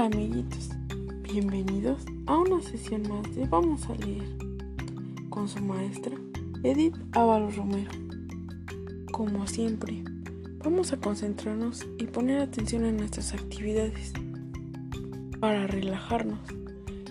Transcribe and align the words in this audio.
Hola 0.00 0.16
amiguitos, 0.16 0.70
bienvenidos 1.30 2.06
a 2.24 2.38
una 2.38 2.62
sesión 2.62 3.02
más 3.06 3.34
de 3.34 3.44
Vamos 3.44 3.84
a 3.90 3.94
leer 3.96 4.34
con 5.28 5.46
su 5.46 5.62
maestra 5.62 6.16
Edith 6.62 6.96
Ávalo 7.12 7.50
Romero. 7.50 7.90
Como 9.12 9.46
siempre, 9.46 10.02
vamos 10.64 10.94
a 10.94 10.96
concentrarnos 10.96 11.86
y 11.98 12.04
poner 12.04 12.40
atención 12.40 12.86
en 12.86 12.96
nuestras 12.96 13.34
actividades 13.34 14.14
para 15.38 15.66
relajarnos 15.66 16.40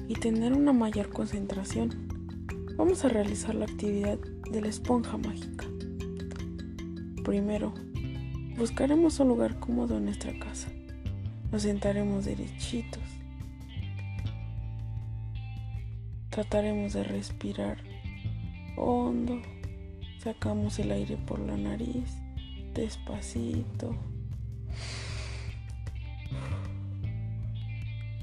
y 0.08 0.16
tener 0.16 0.54
una 0.54 0.74
mayor 0.74 1.10
concentración. 1.10 1.92
Vamos 2.76 3.06
a 3.06 3.10
realizar 3.10 3.54
la 3.54 3.66
actividad 3.66 4.18
de 4.50 4.62
la 4.62 4.68
esponja 4.68 5.16
mágica. 5.16 5.68
Primero, 7.24 7.72
buscaremos 8.58 9.20
un 9.20 9.28
lugar 9.28 9.60
cómodo 9.60 9.98
en 9.98 10.06
nuestra 10.06 10.34
casa. 10.40 10.72
Nos 11.52 11.64
sentaremos 11.64 12.26
derechitos. 12.26 13.02
Trataremos 16.30 16.94
de 16.94 17.04
respirar 17.04 17.78
hondo. 18.78 19.42
Sacamos 20.20 20.78
el 20.78 20.92
aire 20.92 21.18
por 21.18 21.40
la 21.40 21.58
nariz, 21.58 22.18
despacito. 22.74 23.96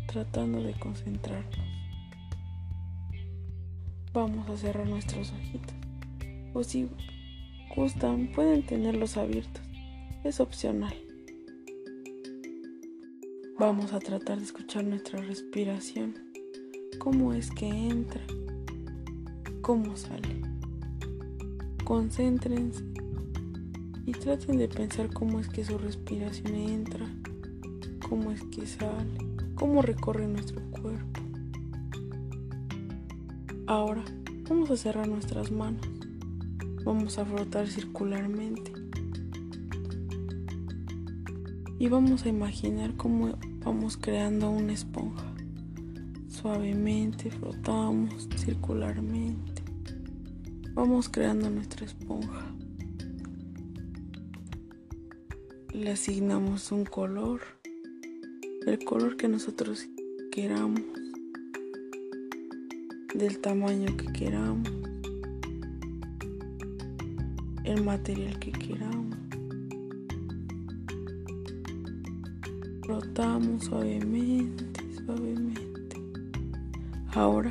Tratando 0.07 0.63
de 0.63 0.75
concentrarnos. 0.75 1.67
Vamos 4.13 4.49
a 4.49 4.57
cerrar 4.57 4.87
nuestros 4.87 5.33
ojitos. 5.33 5.75
O 6.55 6.63
si 6.63 6.89
gustan, 7.75 8.29
pueden 8.29 8.65
tenerlos 8.65 9.17
abiertos. 9.17 9.63
Es 10.23 10.39
opcional. 10.39 11.06
Vamos 13.59 13.95
a 13.95 14.01
tratar 14.01 14.37
de 14.37 14.45
escuchar 14.45 14.85
nuestra 14.85 15.19
respiración, 15.23 16.15
cómo 16.99 17.33
es 17.33 17.51
que 17.51 17.67
entra, 17.67 18.21
cómo 19.63 19.97
sale. 19.97 20.43
Concéntrense 21.83 22.85
y 24.05 24.13
traten 24.13 24.59
de 24.59 24.69
pensar 24.69 25.11
cómo 25.11 25.41
es 25.41 25.49
que 25.49 25.65
su 25.65 25.79
respiración 25.79 26.55
entra, 26.55 27.07
cómo 28.07 28.31
es 28.31 28.43
que 28.55 28.67
sale, 28.67 29.17
cómo 29.55 29.81
recorre 29.81 30.29
nuestro 30.29 30.61
cuerpo. 30.73 31.23
Ahora 33.67 34.05
vamos 34.51 34.71
a 34.71 34.77
cerrar 34.77 35.09
nuestras 35.09 35.51
manos. 35.51 35.89
Vamos 36.85 37.17
a 37.17 37.25
frotar 37.25 37.67
circularmente 37.69 38.71
y 41.79 41.89
vamos 41.89 42.25
a 42.25 42.29
imaginar 42.29 42.95
cómo 42.97 43.39
vamos 43.65 43.97
creando 43.97 44.51
una 44.51 44.73
esponja. 44.73 45.27
Suavemente 46.29 47.31
frotamos 47.31 48.29
circularmente. 48.37 49.63
Vamos 50.73 51.09
creando 51.09 51.51
nuestra 51.51 51.85
esponja. 51.85 52.47
Le 55.73 55.91
asignamos 55.91 56.73
un 56.73 56.85
color, 56.85 57.43
el 58.67 58.83
color 58.85 59.17
que 59.19 59.29
nosotros 59.29 59.87
queramos, 60.33 60.83
del 63.15 63.39
tamaño 63.41 63.95
que 63.97 64.13
queramos, 64.13 64.71
el 67.65 67.85
material 67.85 68.39
que 68.39 68.53
queramos. 68.53 69.26
Frotamos 72.87 73.65
suavemente, 73.65 74.81
suavemente. 75.05 75.97
Ahora 77.15 77.51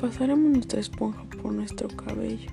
pasaremos 0.00 0.50
nuestra 0.50 0.80
esponja 0.80 1.22
por 1.40 1.52
nuestro 1.52 1.86
cabello. 1.90 2.50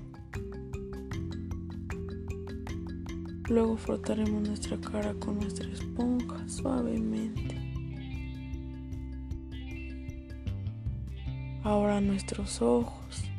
Luego 3.50 3.76
frotaremos 3.76 4.48
nuestra 4.48 4.80
cara 4.80 5.16
con 5.16 5.40
nuestra 5.40 5.68
esponja 5.68 6.48
suavemente. 6.48 7.58
Ahora 11.64 12.00
nuestros 12.02 12.62
ojos. 12.62 13.31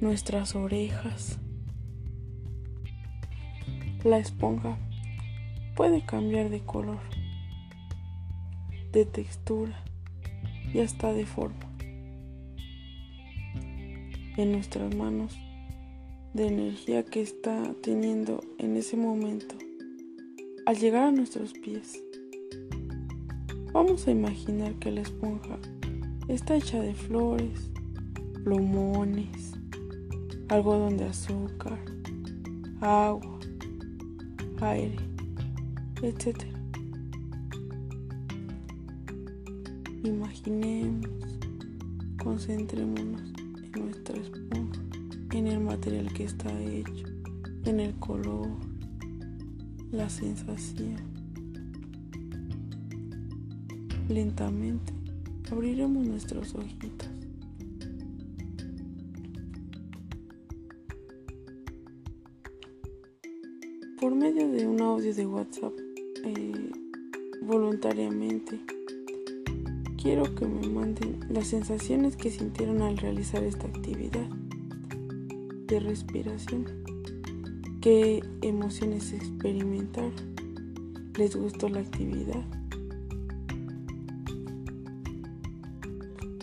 Nuestras 0.00 0.54
orejas. 0.54 1.38
La 4.04 4.18
esponja 4.18 4.76
puede 5.74 6.04
cambiar 6.04 6.50
de 6.50 6.60
color, 6.60 7.00
de 8.92 9.04
textura 9.04 9.82
y 10.72 10.80
hasta 10.80 11.12
de 11.12 11.26
forma. 11.26 11.66
En 14.36 14.52
nuestras 14.52 14.94
manos, 14.94 15.36
de 16.34 16.48
energía 16.48 17.02
que 17.02 17.22
está 17.22 17.74
teniendo 17.82 18.44
en 18.58 18.76
ese 18.76 18.96
momento 18.96 19.56
al 20.66 20.76
llegar 20.76 21.04
a 21.04 21.12
nuestros 21.12 21.54
pies. 21.54 22.02
Vamos 23.72 24.06
a 24.06 24.10
imaginar 24.10 24.74
que 24.74 24.90
la 24.90 25.00
esponja 25.00 25.58
está 26.28 26.56
hecha 26.56 26.80
de 26.80 26.92
flores, 26.92 27.70
plumones, 28.44 29.56
algodón 30.48 30.96
de 30.96 31.06
azúcar, 31.06 31.78
agua, 32.80 33.38
aire, 34.60 34.96
etc. 36.02 36.44
Imaginemos, 40.04 41.10
concentrémonos 42.22 43.22
en 43.74 43.86
nuestra 43.86 44.16
esponja, 44.18 44.80
en 45.32 45.46
el 45.48 45.60
material 45.60 46.12
que 46.12 46.24
está 46.24 46.48
hecho, 46.62 47.06
en 47.64 47.80
el 47.80 47.94
color, 47.96 48.48
la 49.90 50.08
sensación. 50.08 50.96
Lentamente 54.08 54.92
abriremos 55.50 56.06
nuestros 56.06 56.54
ojitos. 56.54 57.15
Medio 64.96 65.14
de 65.14 65.26
un 65.26 65.36
audio 65.36 65.52
de 65.58 65.70
WhatsApp 65.70 65.72
eh, 66.24 66.70
voluntariamente. 67.42 68.60
Quiero 70.00 70.34
que 70.34 70.46
me 70.46 70.66
manden 70.68 71.20
las 71.28 71.48
sensaciones 71.48 72.16
que 72.16 72.30
sintieron 72.30 72.80
al 72.80 72.96
realizar 72.96 73.42
esta 73.42 73.66
actividad 73.66 74.26
de 75.66 75.80
respiración. 75.80 76.64
¿Qué 77.80 78.22
emociones 78.42 79.12
experimentaron? 79.12 80.12
¿Les 81.18 81.36
gustó 81.36 81.68
la 81.68 81.80
actividad? 81.80 82.44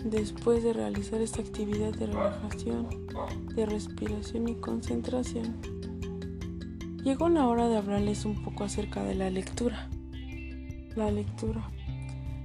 Después 0.06 0.64
de 0.64 0.74
realizar 0.74 1.22
esta 1.22 1.42
actividad 1.42 1.94
de 1.94 2.08
relajación, 2.08 2.88
de 3.56 3.66
respiración 3.66 4.48
y 4.48 4.56
concentración, 4.56 5.56
Llegó 7.04 7.28
la 7.28 7.50
hora 7.50 7.68
de 7.68 7.76
hablarles 7.76 8.24
un 8.24 8.42
poco 8.44 8.64
acerca 8.64 9.04
de 9.04 9.14
la 9.14 9.30
lectura. 9.30 9.90
La 10.96 11.12
lectura 11.12 11.62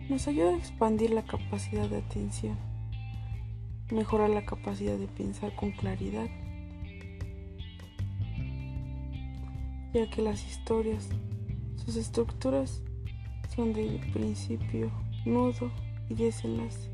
nos 0.09 0.27
ayuda 0.27 0.51
a 0.51 0.57
expandir 0.57 1.11
la 1.11 1.23
capacidad 1.23 1.89
de 1.89 1.99
atención, 1.99 2.57
mejorar 3.93 4.31
la 4.31 4.45
capacidad 4.45 4.97
de 4.97 5.07
pensar 5.07 5.55
con 5.55 5.71
claridad, 5.71 6.27
ya 9.95 10.11
que 10.11 10.23
las 10.23 10.45
historias, 10.45 11.09
sus 11.77 11.95
estructuras 11.95 12.83
son 13.55 13.73
de 13.73 14.01
principio, 14.13 14.91
nudo 15.25 15.71
y 16.09 16.15
desenlace. 16.15 16.91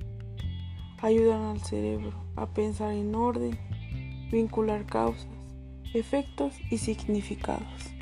Ayudan 1.00 1.40
al 1.44 1.60
cerebro 1.62 2.12
a 2.36 2.44
pensar 2.44 2.92
en 2.92 3.14
orden, 3.14 3.58
vincular 4.30 4.84
causas 4.84 5.33
efectos 5.94 6.54
y 6.70 6.78
significados. 6.78 7.94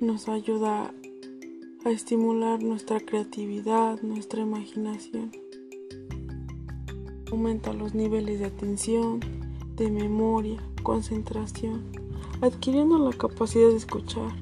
Nos 0.00 0.28
ayuda 0.28 0.92
a 1.84 1.90
estimular 1.90 2.62
nuestra 2.62 3.00
creatividad, 3.00 4.00
nuestra 4.02 4.42
imaginación. 4.42 5.32
Aumenta 7.30 7.72
los 7.72 7.94
niveles 7.94 8.38
de 8.38 8.46
atención, 8.46 9.20
de 9.74 9.90
memoria, 9.90 10.62
concentración, 10.82 11.84
adquiriendo 12.40 12.98
la 12.98 13.16
capacidad 13.16 13.68
de 13.68 13.76
escuchar, 13.76 14.32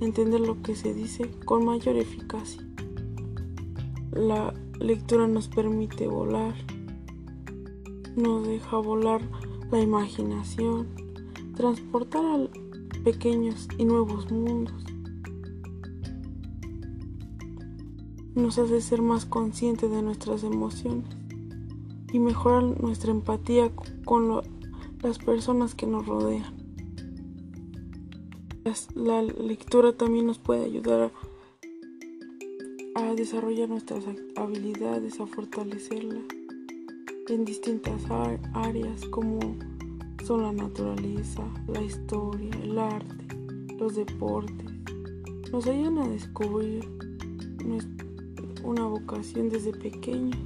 entender 0.00 0.40
lo 0.40 0.60
que 0.62 0.74
se 0.74 0.92
dice 0.92 1.30
con 1.44 1.64
mayor 1.64 1.96
eficacia. 1.96 2.62
La 4.12 4.52
lectura 4.80 5.26
nos 5.28 5.48
permite 5.48 6.06
volar, 6.06 6.54
nos 8.16 8.46
deja 8.46 8.78
volar 8.78 9.22
la 9.70 9.80
imaginación, 9.80 10.88
transportar 11.54 12.24
a 12.24 12.48
pequeños 13.02 13.68
y 13.78 13.84
nuevos 13.84 14.30
mundos. 14.30 14.84
Nos 18.34 18.58
hace 18.58 18.80
ser 18.80 19.02
más 19.02 19.24
conscientes 19.24 19.90
de 19.90 20.02
nuestras 20.02 20.44
emociones 20.44 21.08
y 22.12 22.18
mejorar 22.18 22.62
nuestra 22.80 23.10
empatía 23.10 23.72
con 24.04 24.42
las 25.02 25.18
personas 25.18 25.74
que 25.74 25.86
nos 25.86 26.06
rodean. 26.06 26.54
La 28.94 29.22
lectura 29.22 29.92
también 29.92 30.26
nos 30.26 30.38
puede 30.38 30.64
ayudar 30.64 31.12
a, 32.94 33.00
a 33.00 33.14
desarrollar 33.14 33.68
nuestras 33.68 34.04
habilidades, 34.36 35.20
a 35.20 35.26
fortalecerlas 35.26 36.24
en 37.34 37.44
distintas 37.44 38.02
áreas 38.54 39.04
como 39.06 39.40
son 40.24 40.42
la 40.42 40.52
naturaleza, 40.52 41.42
la 41.66 41.82
historia, 41.82 42.50
el 42.62 42.78
arte, 42.78 43.26
los 43.78 43.96
deportes. 43.96 44.70
Nos 45.52 45.66
ayudan 45.66 45.98
a 45.98 46.08
descubrir 46.08 46.88
una 48.62 48.86
vocación 48.86 49.48
desde 49.48 49.72
pequeños. 49.72 50.38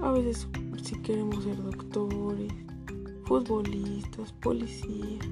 A 0.00 0.12
veces 0.12 0.46
si 0.82 0.96
queremos 0.96 1.44
ser 1.44 1.56
doctores, 1.62 2.52
futbolistas, 3.24 4.32
policías. 4.32 5.26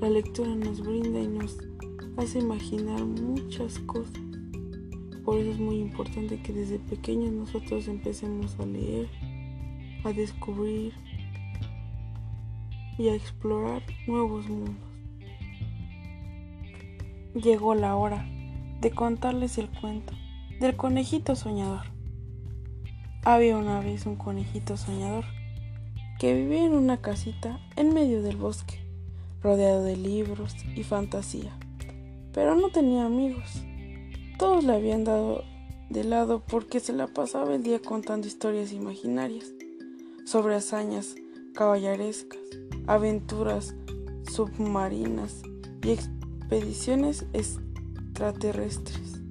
La 0.00 0.10
lectura 0.10 0.54
nos 0.54 0.80
brinda 0.80 1.20
y 1.20 1.28
nos 1.28 1.56
hace 2.16 2.40
imaginar 2.40 3.04
muchas 3.04 3.78
cosas. 3.80 4.20
Por 5.24 5.38
eso 5.38 5.50
es 5.50 5.58
muy 5.58 5.76
importante 5.76 6.40
que 6.40 6.52
desde 6.52 6.78
pequeños 6.78 7.32
nosotros 7.32 7.86
empecemos 7.88 8.58
a 8.58 8.66
leer 8.66 9.08
a 10.04 10.12
descubrir 10.12 10.94
y 12.98 13.08
a 13.08 13.14
explorar 13.14 13.82
nuevos 14.06 14.48
mundos. 14.48 14.76
Llegó 17.34 17.74
la 17.74 17.96
hora 17.96 18.26
de 18.80 18.90
contarles 18.90 19.58
el 19.58 19.68
cuento 19.68 20.12
del 20.60 20.76
conejito 20.76 21.36
soñador. 21.36 21.86
Había 23.24 23.56
una 23.56 23.80
vez 23.80 24.06
un 24.06 24.16
conejito 24.16 24.76
soñador 24.76 25.24
que 26.18 26.34
vivía 26.34 26.64
en 26.64 26.72
una 26.72 26.96
casita 26.96 27.60
en 27.76 27.94
medio 27.94 28.22
del 28.22 28.36
bosque, 28.36 28.80
rodeado 29.42 29.84
de 29.84 29.96
libros 29.96 30.56
y 30.74 30.82
fantasía, 30.82 31.56
pero 32.32 32.56
no 32.56 32.70
tenía 32.70 33.04
amigos. 33.04 33.62
Todos 34.38 34.64
le 34.64 34.72
habían 34.72 35.04
dado 35.04 35.44
de 35.90 36.04
lado 36.04 36.42
porque 36.46 36.80
se 36.80 36.92
la 36.92 37.06
pasaba 37.06 37.54
el 37.54 37.62
día 37.62 37.80
contando 37.80 38.26
historias 38.26 38.72
imaginarias 38.72 39.52
sobre 40.28 40.56
hazañas 40.56 41.14
caballerescas, 41.54 42.38
aventuras 42.86 43.74
submarinas 44.30 45.40
y 45.82 45.92
expediciones 45.92 47.24
extraterrestres. 47.32 49.22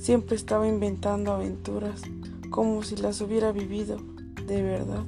Siempre 0.00 0.34
estaba 0.34 0.66
inventando 0.66 1.30
aventuras 1.30 2.02
como 2.50 2.82
si 2.82 2.96
las 2.96 3.20
hubiera 3.20 3.52
vivido 3.52 3.98
de 4.48 4.62
verdad, 4.62 5.04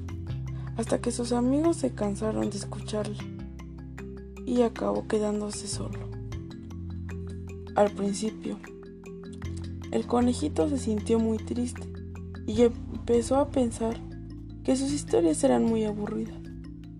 hasta 0.77 1.01
que 1.01 1.11
sus 1.11 1.33
amigos 1.33 1.79
se 1.79 1.93
cansaron 1.93 2.49
de 2.51 2.59
escucharle 2.59 3.19
y 4.47 4.63
acabó 4.63 5.09
quedándose 5.09 5.67
solo. 5.67 5.99
Al 7.75 7.91
principio, 7.91 8.57
el 9.91 10.07
conejito 10.07 10.69
se 10.69 10.79
sintió 10.79 11.19
muy 11.19 11.39
triste 11.39 11.93
y 12.47 12.63
empezó 12.63 13.35
a 13.35 13.49
pensar 13.49 14.08
que 14.69 14.77
sus 14.77 14.93
historias 14.93 15.43
eran 15.45 15.65
muy 15.65 15.85
aburridas 15.85 16.37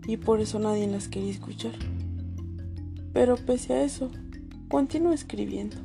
y 0.07 0.17
por 0.17 0.41
eso 0.41 0.59
nadie 0.59 0.87
las 0.87 1.07
quería 1.07 1.33
escuchar. 1.33 1.75
Pero 3.13 3.37
pese 3.37 3.75
a 3.75 3.85
eso, 3.85 4.11
continuó 4.71 5.13
escribiendo. 5.13 5.77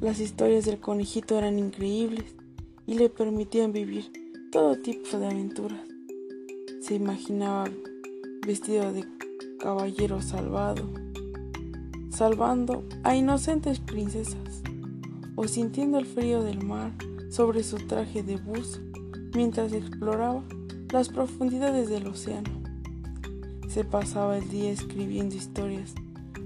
Las 0.00 0.20
historias 0.20 0.66
del 0.66 0.78
conejito 0.78 1.36
eran 1.36 1.58
increíbles 1.58 2.26
y 2.86 2.94
le 2.94 3.08
permitían 3.08 3.72
vivir 3.72 4.12
todo 4.52 4.78
tipo 4.78 5.18
de 5.18 5.26
aventuras. 5.26 5.80
Se 6.80 6.94
imaginaba 6.94 7.64
vestido 8.46 8.92
de 8.92 9.04
caballero 9.58 10.22
salvado, 10.22 10.88
salvando 12.08 12.84
a 13.02 13.16
inocentes 13.16 13.80
princesas, 13.80 14.62
o 15.34 15.48
sintiendo 15.48 15.98
el 15.98 16.06
frío 16.06 16.44
del 16.44 16.64
mar 16.64 16.92
sobre 17.30 17.64
su 17.64 17.78
traje 17.78 18.22
de 18.22 18.36
buzo 18.36 18.89
mientras 19.34 19.72
exploraba 19.72 20.42
las 20.92 21.08
profundidades 21.08 21.88
del 21.88 22.06
océano. 22.08 22.50
Se 23.68 23.84
pasaba 23.84 24.38
el 24.38 24.48
día 24.48 24.70
escribiendo 24.70 25.36
historias 25.36 25.94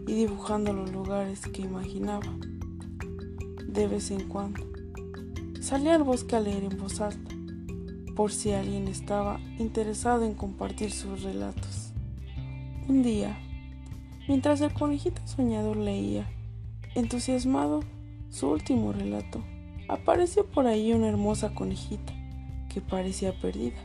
y 0.07 0.15
dibujando 0.15 0.73
los 0.73 0.93
lugares 0.93 1.41
que 1.41 1.63
imaginaba. 1.63 2.27
De 3.67 3.89
vez 3.89 4.11
en 4.11 4.29
cuando, 4.29 4.67
salía 5.61 5.95
al 5.95 6.05
bosque 6.05 6.37
a 6.37 6.41
leer 6.41 6.65
en 6.65 6.79
voz 6.79 7.01
alta, 7.01 7.35
por 8.15 8.31
si 8.31 8.53
alguien 8.53 8.87
estaba 8.89 9.41
interesado 9.59 10.25
en 10.25 10.35
compartir 10.35 10.93
sus 10.93 11.23
relatos. 11.23 11.93
Un 12.87 13.03
día, 13.03 13.39
mientras 14.29 14.61
el 14.61 14.75
conejito 14.75 15.23
soñador 15.27 15.79
leía, 15.79 16.31
entusiasmado, 16.95 17.81
su 18.29 18.51
último 18.51 18.93
relato, 18.93 19.43
apareció 19.89 20.45
por 20.45 20.67
ahí 20.67 20.93
una 20.93 21.09
hermosa 21.09 21.55
conejita 21.55 22.14
que 22.75 22.81
parecía 22.81 23.33
perdida. 23.39 23.77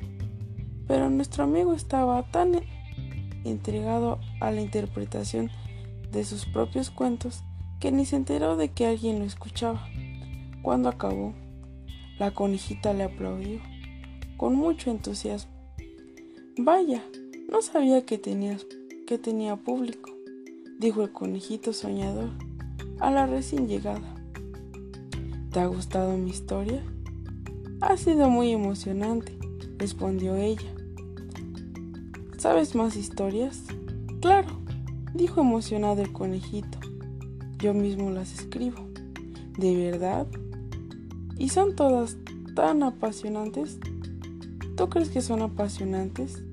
Pero 0.87 1.11
nuestro 1.11 1.43
amigo 1.43 1.73
estaba 1.73 2.23
tan 2.31 2.59
entregado 3.45 4.19
a 4.41 4.49
la 4.49 4.61
interpretación 4.61 5.51
de 6.11 6.25
sus 6.25 6.45
propios 6.47 6.89
cuentos 6.89 7.43
que 7.79 7.91
ni 7.91 8.05
se 8.05 8.15
enteró 8.15 8.57
de 8.57 8.69
que 8.69 8.87
alguien 8.87 9.19
lo 9.19 9.25
escuchaba. 9.25 9.87
Cuando 10.63 10.89
acabó, 10.89 11.35
la 12.17 12.31
conejita 12.31 12.93
le 12.93 13.03
aplaudió 13.03 13.59
con 14.37 14.55
mucho 14.55 14.89
entusiasmo. 14.89 15.51
Vaya, 16.57 17.03
no 17.49 17.61
sabía 17.61 18.05
que 18.05 18.17
tenías 18.17 18.65
que 19.05 19.17
tenía 19.19 19.55
público, 19.55 20.11
dijo 20.79 21.03
el 21.03 21.11
conejito 21.11 21.73
soñador 21.73 22.31
a 22.99 23.11
la 23.11 23.27
recién 23.27 23.67
llegada. 23.67 24.15
¿Te 25.51 25.59
ha 25.59 25.67
gustado 25.67 26.17
mi 26.17 26.31
historia? 26.31 26.83
Ha 27.81 27.95
sido 27.95 28.29
muy 28.29 28.51
emocionante, 28.51 29.37
respondió 29.77 30.35
ella. 30.35 30.69
¿Sabes 32.37 32.75
más 32.75 32.97
historias? 32.97 33.63
Claro, 34.19 34.49
dijo 35.13 35.39
emocionado 35.39 36.01
el 36.01 36.11
conejito. 36.11 36.77
Yo 37.57 37.73
mismo 37.73 38.11
las 38.11 38.33
escribo. 38.33 38.85
¿De 39.57 39.77
verdad? 39.77 40.27
¿Y 41.37 41.49
son 41.49 41.73
todas 41.73 42.17
tan 42.53 42.83
apasionantes? 42.83 43.79
¿Tú 44.75 44.89
crees 44.89 45.07
que 45.09 45.21
son 45.21 45.41
apasionantes? 45.41 46.43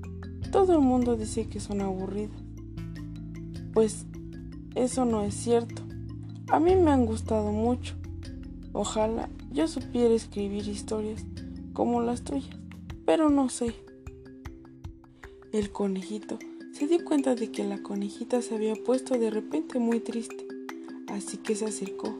Todo 0.49 0.73
el 0.73 0.81
mundo 0.81 1.17
dice 1.17 1.49
que 1.49 1.59
son 1.59 1.81
aburridas. 1.81 2.41
Pues 3.73 4.05
eso 4.75 5.03
no 5.03 5.23
es 5.23 5.33
cierto. 5.33 5.81
A 6.47 6.61
mí 6.61 6.77
me 6.77 6.91
han 6.91 7.05
gustado 7.05 7.51
mucho. 7.51 7.95
Ojalá 8.71 9.27
yo 9.51 9.67
supiera 9.67 10.13
escribir 10.13 10.67
historias 10.67 11.25
como 11.73 12.01
las 12.01 12.23
tuyas, 12.23 12.55
pero 13.05 13.29
no 13.29 13.49
sé. 13.49 13.73
El 15.51 15.71
conejito 15.71 16.39
se 16.71 16.87
dio 16.87 17.03
cuenta 17.03 17.35
de 17.35 17.51
que 17.51 17.63
la 17.63 17.81
conejita 17.81 18.41
se 18.41 18.55
había 18.55 18.75
puesto 18.75 19.17
de 19.17 19.29
repente 19.29 19.79
muy 19.79 19.99
triste, 19.99 20.47
así 21.07 21.37
que 21.37 21.55
se 21.55 21.65
acercó 21.65 22.19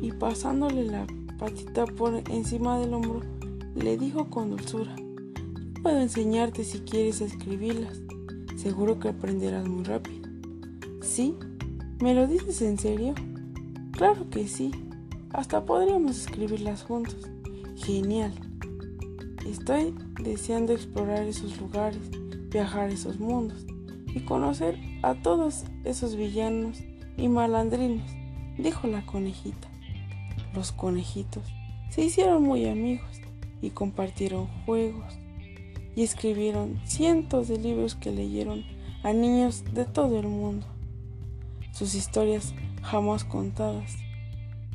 y 0.00 0.12
pasándole 0.12 0.84
la 0.84 1.06
patita 1.38 1.86
por 1.86 2.22
encima 2.30 2.78
del 2.78 2.94
hombro, 2.94 3.22
le 3.74 3.96
dijo 3.96 4.30
con 4.30 4.50
dulzura, 4.50 4.94
puedo 5.82 6.00
enseñarte 6.00 6.64
si 6.64 6.80
quieres 6.80 7.20
escribirlas, 7.20 8.00
seguro 8.56 8.98
que 8.98 9.08
aprenderás 9.08 9.68
muy 9.68 9.84
rápido. 9.84 10.28
¿Sí? 11.02 11.34
¿Me 12.00 12.14
lo 12.14 12.26
dices 12.26 12.62
en 12.62 12.78
serio? 12.78 13.14
Claro 13.92 14.28
que 14.30 14.48
sí. 14.48 14.70
Hasta 15.32 15.64
podríamos 15.64 16.18
escribirlas 16.18 16.82
juntos. 16.82 17.16
Genial. 17.76 18.32
Estoy 19.46 19.94
deseando 20.22 20.72
explorar 20.72 21.24
esos 21.24 21.60
lugares, 21.60 22.00
viajar 22.50 22.90
esos 22.90 23.18
mundos 23.18 23.66
y 24.14 24.20
conocer 24.20 24.78
a 25.02 25.14
todos 25.14 25.64
esos 25.84 26.16
villanos 26.16 26.78
y 27.16 27.28
malandrines, 27.28 28.10
dijo 28.56 28.86
la 28.86 29.04
conejita. 29.04 29.68
Los 30.54 30.72
conejitos 30.72 31.44
se 31.90 32.02
hicieron 32.02 32.42
muy 32.42 32.66
amigos 32.66 33.20
y 33.60 33.70
compartieron 33.70 34.46
juegos 34.64 35.18
y 35.94 36.02
escribieron 36.02 36.80
cientos 36.84 37.48
de 37.48 37.58
libros 37.58 37.94
que 37.94 38.10
leyeron 38.10 38.64
a 39.02 39.12
niños 39.12 39.64
de 39.72 39.84
todo 39.84 40.18
el 40.18 40.28
mundo. 40.28 40.66
Sus 41.72 41.94
historias 41.94 42.54
jamás 42.82 43.24
contadas 43.24 43.96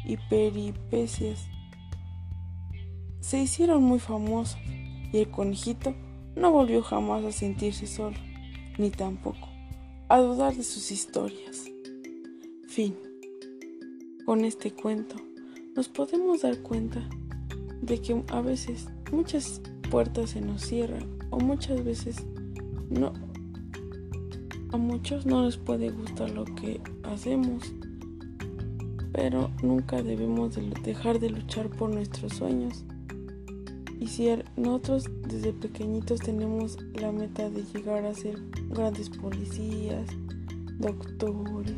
y 0.05 0.17
peripecias 0.29 1.47
se 3.19 3.39
hicieron 3.39 3.83
muy 3.83 3.99
famosos 3.99 4.59
y 5.13 5.19
el 5.19 5.29
conejito 5.29 5.93
no 6.35 6.51
volvió 6.51 6.81
jamás 6.81 7.23
a 7.23 7.31
sentirse 7.31 7.85
solo, 7.85 8.17
ni 8.77 8.89
tampoco 8.89 9.47
a 10.09 10.19
dudar 10.19 10.55
de 10.55 10.63
sus 10.63 10.91
historias. 10.91 11.65
Fin. 12.67 12.95
Con 14.25 14.43
este 14.45 14.71
cuento 14.71 15.15
nos 15.75 15.87
podemos 15.87 16.41
dar 16.41 16.57
cuenta 16.61 17.07
de 17.81 18.01
que 18.01 18.23
a 18.29 18.41
veces 18.41 18.87
muchas 19.11 19.61
puertas 19.89 20.31
se 20.31 20.41
nos 20.41 20.61
cierran 20.61 21.17
o 21.31 21.39
muchas 21.39 21.83
veces 21.83 22.25
no 22.89 23.13
a 24.71 24.77
muchos 24.77 25.25
no 25.25 25.45
les 25.45 25.57
puede 25.57 25.89
gustar 25.89 26.29
lo 26.29 26.45
que 26.45 26.79
hacemos 27.03 27.73
pero 29.11 29.51
nunca 29.61 30.01
debemos 30.01 30.57
dejar 30.83 31.19
de 31.19 31.29
luchar 31.29 31.69
por 31.69 31.89
nuestros 31.89 32.33
sueños. 32.33 32.85
Y 33.99 34.07
si 34.07 34.29
er, 34.29 34.45
nosotros 34.57 35.05
desde 35.27 35.53
pequeñitos 35.53 36.19
tenemos 36.21 36.77
la 36.99 37.11
meta 37.11 37.49
de 37.49 37.63
llegar 37.63 38.05
a 38.05 38.13
ser 38.13 38.37
grandes 38.69 39.09
policías 39.09 40.07
doctores 40.79 41.75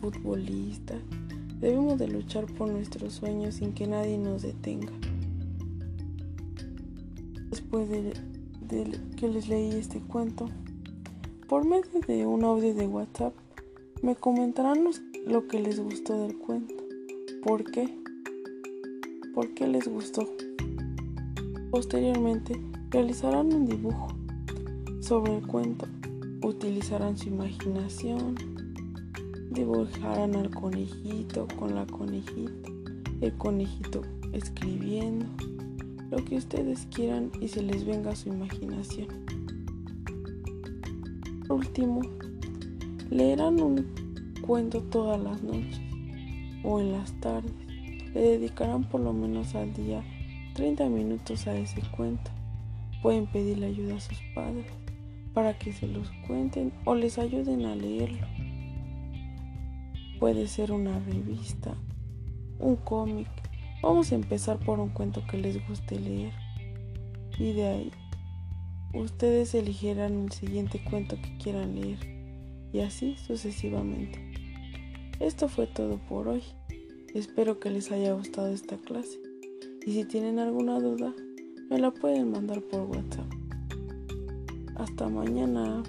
futbolistas 0.00 1.00
debemos 1.62 1.96
de 1.96 2.08
luchar 2.08 2.46
por 2.46 2.68
nuestros 2.68 3.14
sueños 3.14 3.54
sin 3.54 3.72
que 3.72 3.86
nadie 3.86 4.18
nos 4.18 4.42
detenga. 4.42 4.92
Después 7.50 7.88
de, 7.88 8.12
que 9.16 9.28
les 9.28 9.48
leí 9.48 9.70
este 9.70 10.00
cuento, 10.00 10.48
por 11.48 11.64
medio 11.64 12.00
de 12.06 12.26
un 12.26 12.42
audio 12.42 12.74
de 12.74 12.86
WhatsApp, 12.88 13.32
me 14.02 14.16
comentarán 14.16 14.84
lo 15.26 15.46
que 15.46 15.60
les 15.60 15.78
gustó 15.78 16.20
del 16.26 16.36
cuento. 16.36 16.74
¿Por 17.44 17.62
qué? 17.70 17.96
¿Por 19.32 19.54
qué 19.54 19.68
les 19.68 19.86
gustó? 19.86 20.28
Posteriormente, 21.70 22.60
realizarán 22.90 23.52
un 23.54 23.64
dibujo 23.64 24.08
sobre 25.00 25.36
el 25.36 25.46
cuento. 25.46 25.86
Utilizarán 26.42 27.16
su 27.16 27.28
imaginación. 27.28 28.34
Dibujarán 29.50 30.34
al 30.34 30.50
conejito 30.50 31.46
con 31.56 31.76
la 31.76 31.86
conejita. 31.86 32.70
El 33.20 33.32
conejito 33.34 34.02
escribiendo 34.32 35.26
lo 36.10 36.24
que 36.24 36.36
ustedes 36.38 36.88
quieran 36.92 37.30
y 37.40 37.46
se 37.46 37.62
les 37.62 37.84
venga 37.84 38.16
su 38.16 38.30
imaginación. 38.30 39.06
Por 41.46 41.58
último, 41.58 42.02
leerán 43.12 43.60
un 43.60 43.94
cuento 44.44 44.82
todas 44.82 45.20
las 45.20 45.42
noches 45.42 45.80
o 46.64 46.80
en 46.80 46.92
las 46.92 47.12
tardes. 47.20 47.52
Le 48.14 48.20
dedicarán 48.20 48.84
por 48.84 49.00
lo 49.00 49.12
menos 49.12 49.54
al 49.54 49.72
día 49.74 50.02
30 50.54 50.88
minutos 50.88 51.46
a 51.46 51.56
ese 51.56 51.82
cuento. 51.96 52.30
Pueden 53.02 53.26
pedirle 53.26 53.66
ayuda 53.66 53.96
a 53.96 54.00
sus 54.00 54.18
padres 54.34 54.66
para 55.34 55.58
que 55.58 55.72
se 55.72 55.86
los 55.86 56.10
cuenten 56.26 56.72
o 56.84 56.94
les 56.94 57.18
ayuden 57.18 57.66
a 57.66 57.74
leerlo. 57.74 58.26
Puede 60.18 60.46
ser 60.46 60.72
una 60.72 60.98
revista, 61.00 61.74
un 62.58 62.76
cómic, 62.76 63.28
Vamos 63.82 64.12
a 64.12 64.14
empezar 64.14 64.60
por 64.60 64.78
un 64.78 64.90
cuento 64.90 65.26
que 65.26 65.36
les 65.36 65.66
guste 65.66 65.98
leer 65.98 66.32
y 67.36 67.52
de 67.52 67.66
ahí 67.66 67.92
ustedes 68.94 69.56
eligieran 69.56 70.26
el 70.26 70.30
siguiente 70.30 70.80
cuento 70.88 71.16
que 71.16 71.36
quieran 71.38 71.74
leer 71.74 72.21
y 72.72 72.80
así 72.80 73.16
sucesivamente. 73.16 74.18
Esto 75.20 75.48
fue 75.48 75.66
todo 75.66 75.98
por 76.08 76.28
hoy. 76.28 76.42
Espero 77.14 77.60
que 77.60 77.70
les 77.70 77.92
haya 77.92 78.12
gustado 78.14 78.48
esta 78.48 78.78
clase 78.78 79.18
y 79.84 79.92
si 79.92 80.04
tienen 80.04 80.38
alguna 80.38 80.80
duda 80.80 81.14
me 81.68 81.78
la 81.78 81.90
pueden 81.90 82.30
mandar 82.30 82.62
por 82.62 82.82
WhatsApp. 82.82 83.30
Hasta 84.76 85.08
mañana. 85.08 85.82